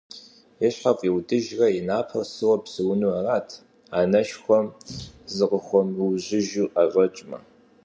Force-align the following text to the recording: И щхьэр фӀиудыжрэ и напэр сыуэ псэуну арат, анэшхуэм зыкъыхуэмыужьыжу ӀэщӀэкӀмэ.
И 0.65 0.67
щхьэр 0.73 0.95
фӀиудыжрэ 0.99 1.67
и 1.79 1.81
напэр 1.87 2.23
сыуэ 2.33 2.57
псэуну 2.63 3.09
арат, 3.19 3.49
анэшхуэм 3.99 4.65
зыкъыхуэмыужьыжу 5.35 6.65
ӀэщӀэкӀмэ. 6.73 7.37